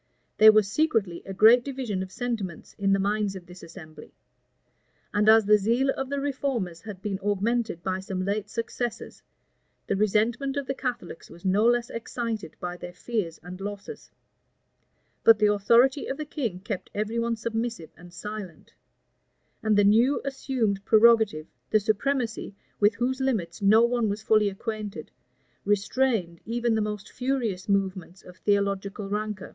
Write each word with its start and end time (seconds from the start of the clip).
There 0.39 0.51
was 0.51 0.67
secretly 0.67 1.21
a 1.27 1.33
great 1.35 1.63
division 1.63 2.01
of 2.01 2.11
sentiments 2.11 2.73
in 2.79 2.91
the 2.91 2.97
minds 2.97 3.35
of 3.35 3.45
this 3.45 3.61
assembly; 3.61 4.15
and 5.13 5.29
as 5.29 5.45
the 5.45 5.59
zeal 5.59 5.91
of 5.91 6.09
the 6.09 6.19
reformers 6.19 6.81
had 6.81 7.03
been 7.03 7.19
augmented 7.23 7.83
by 7.83 7.99
some 7.99 8.25
late 8.25 8.49
successes, 8.49 9.21
the 9.85 9.95
resentment 9.95 10.57
of 10.57 10.65
the 10.65 10.73
Catholics 10.73 11.29
was 11.29 11.45
no 11.45 11.67
less 11.67 11.91
excited 11.91 12.55
by 12.59 12.77
their 12.77 12.93
fears 12.95 13.39
and 13.43 13.61
losses: 13.61 14.09
but 15.23 15.37
the 15.37 15.53
authority 15.53 16.07
of 16.07 16.17
the 16.17 16.25
king 16.25 16.61
kept 16.61 16.89
every 16.95 17.19
one 17.19 17.35
submissive 17.35 17.91
and 17.95 18.11
silent; 18.11 18.73
and 19.61 19.77
the 19.77 19.83
new 19.83 20.19
assumed 20.25 20.83
prerogative, 20.83 21.45
the 21.69 21.79
supremacy, 21.79 22.55
with 22.79 22.95
whose 22.95 23.21
limits 23.21 23.61
no 23.61 23.83
one 23.85 24.09
was 24.09 24.23
fully 24.23 24.49
acquainted, 24.49 25.11
restrained 25.63 26.39
even 26.43 26.73
the 26.73 26.81
most 26.81 27.11
furious 27.11 27.69
movements 27.69 28.23
of 28.23 28.37
theological 28.37 29.07
rancor. 29.07 29.49